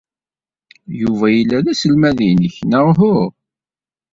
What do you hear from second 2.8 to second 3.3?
uhu?